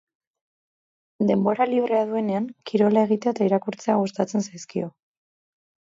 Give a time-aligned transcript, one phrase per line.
[1.31, 4.93] Denbora librea duenean, kirola egitea eta irakurtzea gustatzen zaizkio.